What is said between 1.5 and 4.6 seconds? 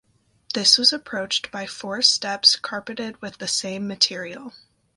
by four steps carpeted with the same material.